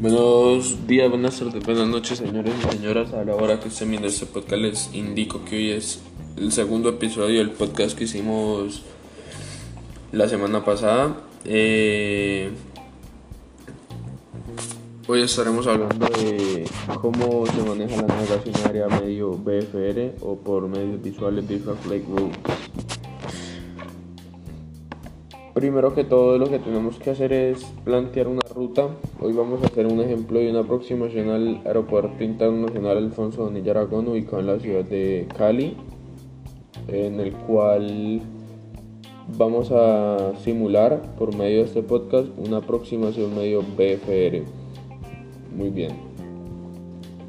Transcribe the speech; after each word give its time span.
Buenos 0.00 0.86
días, 0.86 1.10
buenas 1.10 1.38
tardes, 1.38 1.62
buenas 1.62 1.86
noches, 1.86 2.16
señores 2.16 2.54
y 2.58 2.70
señoras. 2.72 3.12
A 3.12 3.22
la 3.22 3.34
hora 3.34 3.60
que 3.60 3.68
estén 3.68 3.90
viendo 3.90 4.08
este 4.08 4.24
podcast, 4.24 4.62
les 4.62 4.94
indico 4.94 5.44
que 5.44 5.56
hoy 5.56 5.70
es 5.72 6.00
el 6.38 6.52
segundo 6.52 6.88
episodio 6.88 7.40
del 7.40 7.50
podcast 7.50 7.98
que 7.98 8.04
hicimos 8.04 8.82
la 10.10 10.26
semana 10.26 10.64
pasada. 10.64 11.18
Eh, 11.44 12.50
hoy 15.06 15.20
estaremos 15.20 15.66
hablando 15.66 16.06
de 16.06 16.64
cómo 17.02 17.44
se 17.44 17.62
maneja 17.62 18.00
la 18.00 18.08
navegación 18.08 18.54
área 18.64 18.88
medio 18.88 19.32
BFR 19.32 20.14
o 20.22 20.38
por 20.38 20.66
medios 20.66 21.02
visuales 21.02 21.46
Visual 21.46 21.76
Flight 21.76 22.06
Rules. 22.08 22.38
Primero 25.60 25.94
que 25.94 26.04
todo 26.04 26.38
lo 26.38 26.48
que 26.48 26.58
tenemos 26.58 26.98
que 26.98 27.10
hacer 27.10 27.34
es 27.34 27.62
plantear 27.84 28.28
una 28.28 28.40
ruta. 28.54 28.88
Hoy 29.20 29.34
vamos 29.34 29.62
a 29.62 29.66
hacer 29.66 29.86
un 29.86 30.00
ejemplo 30.00 30.38
de 30.38 30.48
una 30.48 30.60
aproximación 30.60 31.28
al 31.28 31.60
Aeropuerto 31.66 32.24
Internacional 32.24 32.96
Alfonso 32.96 33.44
Donilla 33.44 33.72
Aragón 33.72 34.08
ubicado 34.08 34.40
en 34.40 34.46
la 34.46 34.58
ciudad 34.58 34.86
de 34.86 35.28
Cali, 35.36 35.76
en 36.88 37.20
el 37.20 37.34
cual 37.34 38.22
vamos 39.36 39.70
a 39.70 40.32
simular 40.42 41.02
por 41.18 41.36
medio 41.36 41.58
de 41.58 41.64
este 41.64 41.82
podcast 41.82 42.28
una 42.38 42.56
aproximación 42.56 43.36
medio 43.36 43.60
BFR. 43.60 44.42
Muy 45.54 45.68
bien. 45.68 45.90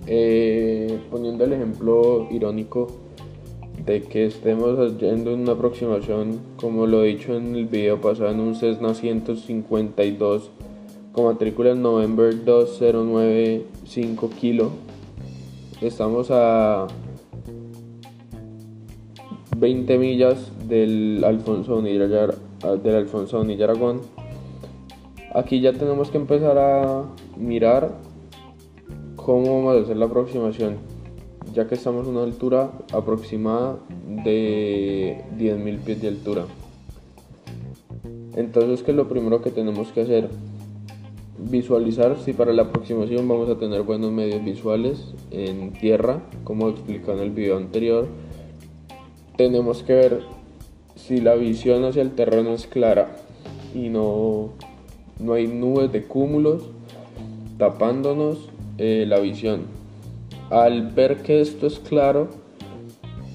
Eh, 0.07 1.01
poniendo 1.11 1.43
el 1.43 1.51
ejemplo 1.51 2.29
irónico 2.31 2.87
de 3.85 4.01
que 4.03 4.25
estemos 4.25 4.77
haciendo 4.77 5.33
una 5.33 5.53
aproximación, 5.53 6.39
como 6.57 6.85
lo 6.85 7.03
he 7.03 7.07
dicho 7.07 7.35
en 7.35 7.55
el 7.55 7.65
video 7.65 7.99
pasado, 7.99 8.29
en 8.29 8.39
un 8.39 8.55
Cessna 8.55 8.93
152 8.93 10.51
con 11.11 11.25
matrícula 11.25 11.73
November 11.73 12.45
2095 12.45 14.29
kilo. 14.39 14.69
Estamos 15.81 16.27
a 16.29 16.87
20 19.57 19.97
millas 19.97 20.51
del 20.67 21.23
Alfonso 21.25 21.81
del 21.81 22.95
Alfonso 22.95 23.41
Aragón. 23.41 24.01
Aquí 25.33 25.59
ya 25.59 25.73
tenemos 25.73 26.11
que 26.11 26.17
empezar 26.17 26.57
a 26.57 27.05
mirar 27.35 27.95
cómo 29.15 29.57
vamos 29.57 29.77
a 29.77 29.81
hacer 29.81 29.97
la 29.97 30.05
aproximación 30.05 30.90
ya 31.53 31.67
que 31.67 31.75
estamos 31.75 32.07
a 32.07 32.09
una 32.09 32.23
altura 32.23 32.71
aproximada 32.93 33.77
de 34.23 35.23
10.000 35.37 35.79
pies 35.79 36.01
de 36.01 36.07
altura. 36.07 36.45
Entonces, 38.35 38.83
¿qué 38.83 38.93
lo 38.93 39.09
primero 39.09 39.41
que 39.41 39.51
tenemos 39.51 39.91
que 39.91 40.01
hacer? 40.01 40.29
Visualizar 41.37 42.17
si 42.23 42.33
para 42.33 42.53
la 42.53 42.63
aproximación 42.63 43.27
vamos 43.27 43.49
a 43.49 43.57
tener 43.57 43.81
buenos 43.83 44.11
medios 44.11 44.43
visuales 44.43 45.13
en 45.31 45.73
tierra, 45.73 46.21
como 46.43 46.69
explicado 46.69 47.17
en 47.17 47.23
el 47.25 47.31
video 47.31 47.57
anterior. 47.57 48.07
Tenemos 49.35 49.83
que 49.83 49.93
ver 49.93 50.21
si 50.95 51.19
la 51.19 51.35
visión 51.35 51.83
hacia 51.83 52.01
el 52.01 52.11
terreno 52.11 52.53
es 52.53 52.67
clara 52.67 53.17
y 53.73 53.89
no, 53.89 54.49
no 55.19 55.33
hay 55.33 55.47
nubes 55.47 55.91
de 55.91 56.03
cúmulos 56.03 56.63
tapándonos 57.57 58.49
eh, 58.77 59.05
la 59.07 59.19
visión 59.19 59.80
al 60.51 60.91
ver 60.91 61.23
que 61.23 61.41
esto 61.41 61.65
es 61.65 61.79
claro, 61.79 62.27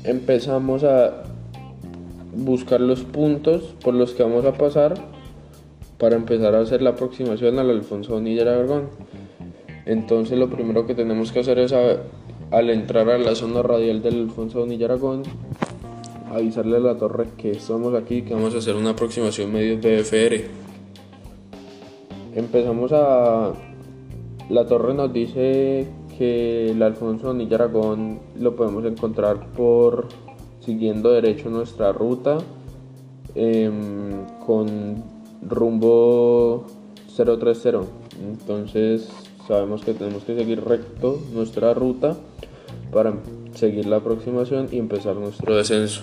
empezamos 0.04 0.84
a 0.84 1.24
buscar 2.34 2.80
los 2.80 3.00
puntos 3.02 3.74
por 3.82 3.94
los 3.94 4.12
que 4.12 4.22
vamos 4.22 4.44
a 4.44 4.52
pasar 4.52 4.94
para 5.98 6.16
empezar 6.16 6.54
a 6.54 6.60
hacer 6.60 6.82
la 6.82 6.90
aproximación 6.90 7.58
al 7.58 7.70
Alfonso 7.70 8.12
Bonilla 8.12 8.42
Aragón. 8.42 8.90
Entonces 9.86 10.38
lo 10.38 10.50
primero 10.50 10.86
que 10.86 10.94
tenemos 10.94 11.32
que 11.32 11.40
hacer 11.40 11.58
es 11.58 11.72
al 11.72 12.70
entrar 12.70 13.08
a 13.08 13.18
la 13.18 13.34
zona 13.34 13.62
radial 13.62 14.02
del 14.02 14.24
Alfonso 14.24 14.60
Bonilla 14.60 14.84
Aragón, 14.84 15.22
avisarle 16.30 16.76
a 16.76 16.80
la 16.80 16.98
torre 16.98 17.28
que 17.38 17.52
estamos 17.52 17.94
aquí, 17.94 18.22
que 18.22 18.34
vamos 18.34 18.54
a 18.54 18.58
hacer 18.58 18.76
una 18.76 18.90
aproximación 18.90 19.50
medio 19.50 19.78
BFR. 19.78 20.44
Empezamos 22.34 22.92
a... 22.92 23.54
La 24.50 24.66
torre 24.66 24.92
nos 24.92 25.12
dice 25.12 25.88
que 26.16 26.70
el 26.70 26.82
Alfonso 26.82 27.32
de 27.32 27.54
Aragón 27.54 28.20
lo 28.38 28.56
podemos 28.56 28.84
encontrar 28.84 29.52
por 29.52 30.08
siguiendo 30.60 31.12
derecho 31.12 31.48
nuestra 31.50 31.92
ruta 31.92 32.38
em, 33.34 34.24
con 34.44 35.04
rumbo 35.42 36.66
030 37.16 37.80
entonces 38.22 39.08
sabemos 39.46 39.82
que 39.82 39.94
tenemos 39.94 40.24
que 40.24 40.36
seguir 40.36 40.64
recto 40.64 41.20
nuestra 41.32 41.74
ruta 41.74 42.16
para 42.92 43.14
seguir 43.54 43.86
la 43.86 43.96
aproximación 43.96 44.68
y 44.72 44.78
empezar 44.78 45.16
nuestro 45.16 45.54
descenso. 45.56 46.02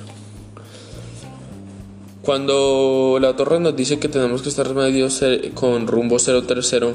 Cuando 2.24 3.18
la 3.20 3.36
torre 3.36 3.60
nos 3.60 3.76
dice 3.76 4.00
que 4.00 4.08
tenemos 4.08 4.42
que 4.42 4.50
estar 4.50 4.74
medio 4.74 5.08
con 5.56 5.88
rumbo 5.88 6.18
030 6.18 6.94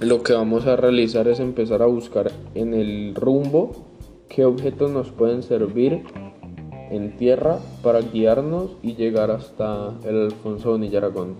lo 0.00 0.22
que 0.22 0.34
vamos 0.34 0.66
a 0.66 0.76
realizar 0.76 1.26
es 1.26 1.40
empezar 1.40 1.82
a 1.82 1.86
buscar 1.86 2.30
en 2.54 2.74
el 2.74 3.14
rumbo 3.14 3.72
qué 4.28 4.44
objetos 4.44 4.90
nos 4.90 5.10
pueden 5.10 5.42
servir 5.42 6.02
en 6.90 7.16
tierra 7.16 7.58
para 7.82 8.00
guiarnos 8.00 8.72
y 8.82 8.94
llegar 8.94 9.30
hasta 9.30 9.94
el 10.04 10.26
Alfonso 10.26 10.76
de 10.76 10.96
Aragón. 10.96 11.36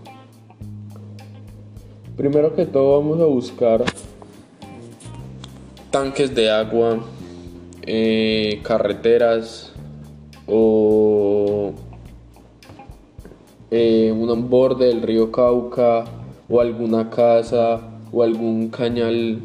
Primero 2.15 2.55
que 2.55 2.65
todo 2.65 2.99
vamos 2.99 3.21
a 3.21 3.25
buscar 3.25 3.83
tanques 5.91 6.33
de 6.33 6.49
agua, 6.49 6.99
eh, 7.83 8.59
carreteras 8.63 9.71
o 10.47 11.73
eh, 13.69 14.11
un 14.11 14.49
borde 14.49 14.87
del 14.87 15.03
río 15.03 15.31
Cauca 15.31 16.05
o 16.49 16.59
alguna 16.59 17.09
casa 17.11 17.96
o 18.11 18.23
algún 18.23 18.69
cañal 18.69 19.41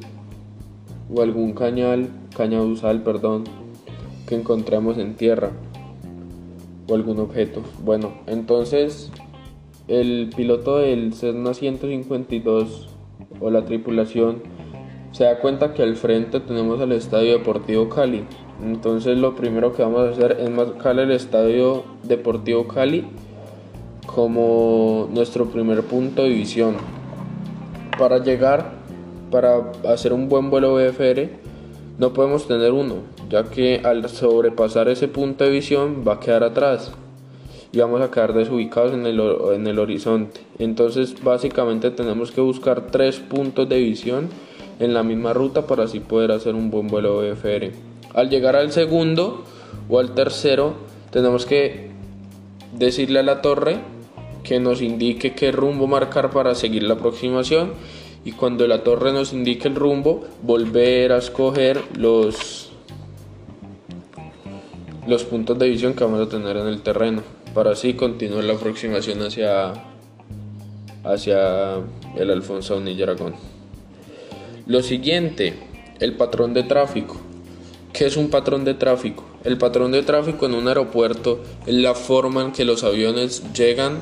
o 1.15 1.21
algún 1.21 1.53
cañal, 1.53 2.09
cañaduzal, 2.37 3.03
perdón, 3.03 3.45
que 4.27 4.35
encontremos 4.35 4.99
en 4.99 5.15
tierra 5.15 5.51
o 6.89 6.95
algún 6.95 7.19
objeto. 7.19 7.63
Bueno, 7.85 8.13
entonces 8.27 9.11
el 9.89 10.31
piloto 10.35 10.79
del 10.79 11.13
Cessna 11.13 11.55
152 11.55 12.89
o 13.41 13.51
la 13.51 13.65
tripulación 13.65 14.43
se 15.13 15.25
da 15.25 15.39
cuenta 15.39 15.75
que 15.75 15.83
al 15.83 15.97
frente 15.97 16.41
tenemos 16.41 16.81
el 16.81 16.93
Estadio 16.93 17.33
Deportivo 17.33 17.89
Cali. 17.89 18.25
Entonces 18.63 19.19
lo 19.19 19.35
primero 19.35 19.75
que 19.75 19.83
vamos 19.83 20.01
a 20.01 20.11
hacer 20.11 20.39
es 20.41 20.51
marcar 20.51 20.99
el 20.99 21.11
Estadio 21.11 21.85
Deportivo 22.05 22.69
Cali 22.69 23.05
como 24.07 25.09
nuestro 25.13 25.47
primer 25.47 25.83
punto 25.83 26.23
de 26.23 26.31
visión 26.31 26.77
para 27.99 28.19
llegar, 28.19 28.73
para 29.31 29.73
hacer 29.89 30.13
un 30.13 30.29
buen 30.29 30.51
vuelo 30.51 30.75
BFR, 30.75 31.31
no 31.99 32.13
podemos 32.13 32.47
tener 32.47 32.73
uno, 32.73 32.97
ya 33.31 33.45
que 33.45 33.81
al 33.85 34.09
sobrepasar 34.09 34.89
ese 34.89 35.09
punto 35.09 35.45
de 35.45 35.51
visión 35.51 36.05
va 36.07 36.15
a 36.15 36.21
quedar 36.21 36.43
atrás 36.43 36.93
y 37.73 37.79
vamos 37.79 38.01
a 38.03 38.11
quedar 38.11 38.35
desubicados 38.35 38.93
en 38.93 39.07
el, 39.07 39.21
en 39.55 39.67
el 39.67 39.79
horizonte. 39.79 40.41
Entonces 40.59 41.15
básicamente 41.23 41.91
tenemos 41.91 42.31
que 42.31 42.41
buscar 42.41 42.87
tres 42.91 43.19
puntos 43.19 43.69
de 43.69 43.79
visión 43.79 44.29
en 44.79 44.95
la 44.95 45.03
misma 45.03 45.33
ruta 45.33 45.67
para 45.67 45.85
así 45.85 46.01
poder 46.01 46.33
hacer 46.33 46.55
un 46.55 46.71
buen 46.71 46.89
vuelo 46.89 47.19
BFR. 47.19 47.73
Al 48.15 48.29
llegar 48.29 48.57
al 48.57 48.73
segundo 48.73 49.45
o 49.89 49.99
al 49.99 50.15
tercero 50.15 50.75
tenemos 51.11 51.47
que 51.47 51.91
decirle 52.73 53.21
a 53.21 53.23
la 53.23 53.43
torre 53.43 53.79
que 54.43 54.61
nos 54.61 54.83
indique 54.83 55.35
qué 55.35 55.53
rumbo 55.53 55.87
marcar 55.87 56.31
para 56.31 56.55
seguir 56.55 56.83
la 56.83 56.95
aproximación 56.95 57.73
y 58.25 58.33
cuando 58.33 58.67
la 58.67 58.85
torre 58.85 59.13
nos 59.13 59.33
indique 59.33 59.69
el 59.69 59.75
rumbo 59.75 60.25
volver 60.43 61.13
a 61.13 61.19
escoger 61.19 61.83
los 61.97 62.71
los 65.07 65.25
puntos 65.25 65.59
de 65.59 65.69
visión 65.69 65.95
que 65.95 66.05
vamos 66.05 66.21
a 66.21 66.29
tener 66.29 66.57
en 66.57 66.69
el 66.69 66.81
terreno 66.83 67.23
para 67.55 67.73
así 67.73 67.95
continuar 67.95 68.45
la 68.45 68.55
aproximación 68.55 69.21
hacia 69.23 69.73
hacia 71.05 71.77
el 72.17 72.31
Alfonso 72.31 72.81
y 72.81 73.03
Aragón. 73.03 73.35
Lo 74.67 74.83
siguiente, 74.83 75.55
el 75.99 76.15
patrón 76.15 76.55
de 76.55 76.63
tráfico. 76.63 77.17
¿Qué 77.93 78.07
es 78.07 78.17
un 78.17 78.31
patrón 78.31 78.65
de 78.65 78.75
tráfico? 78.75 79.25
El 79.45 79.59
patrón 79.59 79.93
de 79.93 80.03
tráfico 80.03 80.47
en 80.47 80.55
un 80.55 80.69
aeropuerto 80.69 81.41
es 81.67 81.75
la 81.75 81.95
forma 81.95 82.43
en 82.43 82.53
que 82.53 82.65
los 82.65 82.85
aviones 82.85 83.43
llegan 83.53 83.99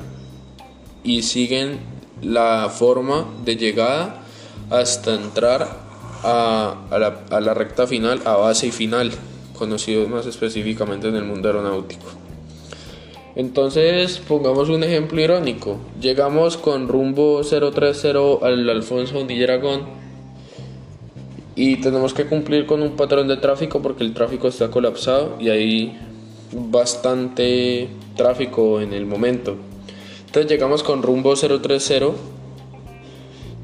y 1.05 1.23
siguen 1.23 1.79
la 2.23 2.69
forma 2.69 3.26
de 3.44 3.56
llegada 3.56 4.23
hasta 4.70 5.14
entrar 5.14 5.91
a, 6.23 6.76
la, 7.31 7.55
recta 7.55 7.87
final, 7.87 8.20
a 8.25 8.37
base 8.37 8.69
y 8.69 8.70
final, 8.70 9.11
conocido 9.56 10.06
más 10.08 10.26
específicamente 10.26 11.08
en 11.08 11.17
el 11.17 11.25
mundo 11.25 11.49
aeronáutico. 11.49 12.06
Entonces, 13.37 14.19
pongamos 14.26 14.69
un 14.69 14.85
ejemplo 14.85 15.20
irónico. 15.20 15.79
Llegamos 16.00 16.56
con 16.56 16.88
rumbo 16.88 17.43
030 17.43 18.44
al 18.46 18.69
Alfonso 18.69 19.25
de 19.25 19.44
Aragón 19.44 19.82
y 21.55 21.76
tenemos 21.76 22.12
que 22.12 22.26
cumplir 22.26 22.67
con 22.67 22.82
un 22.82 22.96
patrón 22.96 23.29
de 23.29 23.37
tráfico 23.37 23.81
porque 23.81 24.03
el 24.03 24.14
tráfico 24.14 24.49
está 24.49 24.70
colapsado 24.70 25.37
y 25.41 25.49
hay 25.49 25.99
bastante 26.53 27.88
tráfico 28.17 28.81
en 28.81 28.93
el 28.93 29.06
momento. 29.06 29.56
Entonces 30.31 30.49
llegamos 30.49 30.85
con 30.85 31.03
rumbo 31.03 31.35
030, 31.35 32.12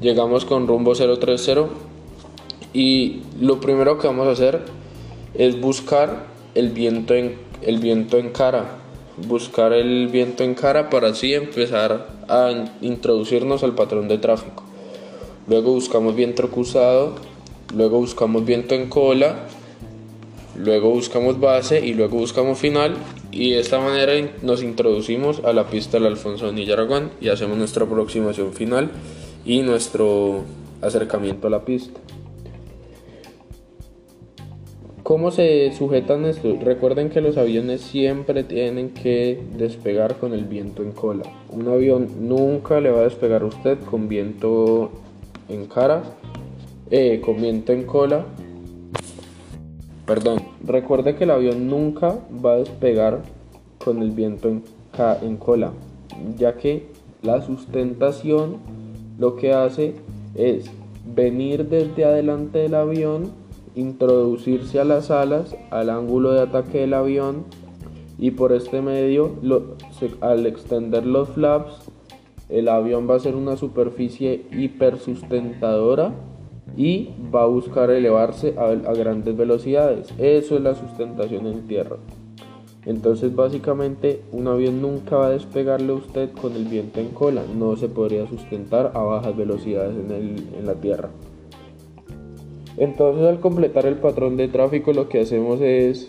llegamos 0.01 0.43
con 0.43 0.67
rumbo 0.67 0.95
030 0.95 1.69
y 2.73 3.21
lo 3.39 3.61
primero 3.61 3.97
que 3.97 4.07
vamos 4.07 4.27
a 4.27 4.31
hacer 4.31 4.63
es 5.33 5.61
buscar 5.61 6.25
el 6.55 6.71
viento 6.71 7.15
en, 7.15 7.37
el 7.61 7.77
viento 7.77 8.17
en 8.17 8.31
cara, 8.31 8.79
buscar 9.15 9.71
el 9.71 10.09
viento 10.09 10.43
en 10.43 10.55
cara 10.55 10.89
para 10.89 11.07
así 11.07 11.33
empezar 11.33 12.09
a 12.27 12.51
introducirnos 12.81 13.63
al 13.63 13.73
patrón 13.73 14.09
de 14.09 14.17
tráfico. 14.17 14.63
Luego 15.47 15.71
buscamos 15.71 16.15
viento 16.15 16.51
cruzado, 16.51 17.15
luego 17.73 17.99
buscamos 17.99 18.43
viento 18.43 18.75
en 18.75 18.89
cola, 18.89 19.45
luego 20.57 20.89
buscamos 20.89 21.39
base 21.39 21.79
y 21.87 21.93
luego 21.93 22.17
buscamos 22.17 22.57
final 22.57 22.97
y 23.37 23.51
de 23.51 23.59
esta 23.59 23.79
manera 23.79 24.13
nos 24.41 24.63
introducimos 24.63 25.43
a 25.45 25.53
la 25.53 25.69
pista 25.69 25.97
del 25.97 26.07
Alfonso 26.07 26.51
de 26.51 26.73
Aragón 26.73 27.11
y 27.21 27.29
hacemos 27.29 27.55
nuestra 27.55 27.85
aproximación 27.85 28.51
final 28.51 28.89
y 29.45 29.61
nuestro 29.61 30.41
acercamiento 30.81 31.45
a 31.45 31.51
la 31.51 31.63
pista. 31.63 31.99
¿Cómo 35.03 35.29
se 35.29 35.71
sujetan 35.77 36.25
estos? 36.25 36.59
Recuerden 36.63 37.09
que 37.11 37.21
los 37.21 37.37
aviones 37.37 37.81
siempre 37.81 38.43
tienen 38.43 38.89
que 38.89 39.39
despegar 39.55 40.15
con 40.15 40.33
el 40.33 40.45
viento 40.45 40.81
en 40.81 40.91
cola. 40.91 41.23
Un 41.49 41.67
avión 41.67 42.09
nunca 42.27 42.81
le 42.81 42.89
va 42.89 43.01
a 43.01 43.03
despegar 43.03 43.43
a 43.43 43.45
usted 43.45 43.77
con 43.81 44.09
viento 44.09 44.89
en 45.47 45.67
cara, 45.67 46.01
eh, 46.89 47.21
con 47.23 47.39
viento 47.39 47.71
en 47.71 47.83
cola. 47.83 48.25
Perdón, 50.07 50.39
recuerde 50.63 51.15
que 51.15 51.25
el 51.25 51.31
avión 51.31 51.67
nunca 51.67 52.17
va 52.43 52.53
a 52.53 52.57
despegar 52.59 53.23
con 53.83 54.01
el 54.01 54.11
viento 54.11 54.47
en, 54.47 55.35
cola, 55.35 55.73
ya 56.37 56.55
que 56.55 56.87
la 57.21 57.41
sustentación 57.41 58.55
lo 59.19 59.35
que 59.35 59.51
hace 59.51 59.95
es 60.33 60.71
venir 61.13 61.67
desde 61.67 62.05
adelante 62.05 62.59
del 62.59 62.75
avión 62.75 63.33
introducirse 63.75 64.79
a 64.79 64.85
las 64.85 65.11
alas, 65.11 65.57
al 65.71 65.89
ángulo 65.89 66.31
de 66.31 66.39
ataque 66.39 66.79
del 66.79 66.93
avión 66.93 67.43
y 68.17 68.31
por 68.31 68.53
este 68.53 68.81
medio, 68.81 69.35
al 70.21 70.45
extender 70.45 71.05
los 71.05 71.27
flaps, 71.31 71.81
el 72.47 72.69
avión 72.69 73.09
va 73.09 73.15
a 73.15 73.19
ser 73.19 73.35
una 73.35 73.57
superficie 73.57 74.45
hipersustentadora 74.53 76.13
y 76.77 77.09
va 77.33 77.43
a 77.43 77.47
buscar 77.47 77.89
elevarse 77.89 78.53
a, 78.57 78.73
grandes 78.93 79.35
velocidades. 79.35 80.07
Eso 80.19 80.55
es 80.55 80.61
la 80.61 80.75
sustentación 80.75 81.47
en 81.47 81.67
tierra. 81.67 81.97
Entonces 82.85 83.35
básicamente 83.35 84.21
un 84.31 84.47
avión 84.47 84.81
nunca 84.81 85.17
va 85.17 85.27
a 85.27 85.31
despegarle 85.31 85.91
a 85.91 85.95
usted 85.95 86.31
con 86.31 86.55
el 86.55 86.63
viento 86.65 87.01
en 87.01 87.09
cola, 87.09 87.43
no 87.57 87.75
se 87.75 87.89
podría 87.89 88.25
sustentar 88.27 88.91
a 88.93 88.99
bajas 88.99 89.35
velocidades 89.35 89.97
en, 89.97 90.11
en 90.57 90.65
la 90.65 90.75
tierra. 90.75 91.09
Entonces 92.77 93.25
al 93.25 93.41
completar 93.41 93.85
el 93.87 93.95
patrón 93.95 94.37
de 94.37 94.47
tráfico 94.47 94.93
lo 94.93 95.09
que 95.09 95.19
hacemos 95.21 95.59
es, 95.59 96.07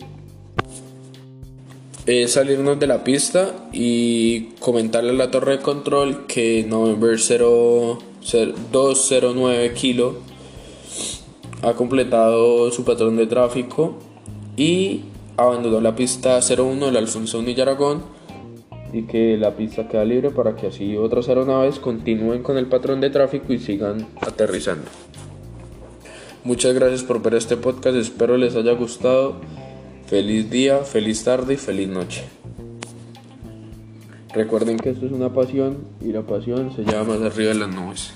salirnos 2.27 2.79
de 2.79 2.87
la 2.87 3.03
pista 3.05 3.69
y 3.73 4.51
comentarle 4.61 5.11
a 5.11 5.15
la 5.15 5.31
torre 5.31 5.59
de 5.59 5.63
control 5.63 6.27
que 6.27 6.65
November 6.69 7.19
209 7.19 9.73
kilo 9.75 10.28
ha 11.63 11.73
completado 11.75 12.71
su 12.71 12.85
patrón 12.85 13.17
de 13.17 13.27
tráfico 13.27 13.99
y 14.57 15.03
abandonó 15.37 15.81
la 15.81 15.95
pista 15.95 16.39
01 16.41 16.87
del 16.87 16.97
Alfonso 16.97 17.43
y 17.43 17.61
Aragón 17.61 18.03
y 18.93 19.03
que 19.03 19.37
la 19.37 19.55
pista 19.57 19.89
queda 19.89 20.05
libre 20.05 20.31
para 20.31 20.57
que 20.57 20.69
así 20.69 20.97
otras 20.97 21.29
aeronaves 21.29 21.79
continúen 21.79 22.43
con 22.43 22.57
el 22.57 22.67
patrón 22.67 23.01
de 23.01 23.11
tráfico 23.11 23.53
y 23.53 23.59
sigan 23.59 24.07
aterrizando. 24.21 24.89
Muchas 26.45 26.75
gracias 26.75 27.03
por 27.03 27.21
ver 27.23 27.35
este 27.35 27.57
podcast, 27.57 27.97
espero 27.97 28.37
les 28.37 28.57
haya 28.57 28.73
gustado. 28.73 29.37
Feliz 30.07 30.49
día, 30.51 30.79
feliz 30.79 31.23
tarde 31.23 31.55
y 31.55 31.57
feliz 31.59 31.89
noche. 31.89 32.25
Recuerden 34.33 34.79
que 34.79 34.91
esto 34.91 35.07
es 35.07 35.13
una 35.13 35.33
pasión 35.33 35.79
y 36.01 36.13
la 36.13 36.23
pasión 36.23 36.75
se 36.75 36.85
llama 36.85 37.15
más 37.15 37.33
arriba 37.33 37.53
de 37.53 37.59
las 37.59 37.69
nubes. 37.69 38.13